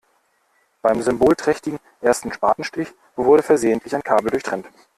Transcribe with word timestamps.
Beim 0.81 1.03
symbolträchtigen 1.03 1.77
ersten 2.01 2.33
Spatenstich 2.33 2.87
wurde 3.15 3.43
versehentlich 3.43 3.93
ein 3.95 4.01
Kabel 4.01 4.31
durchtrennt. 4.31 4.65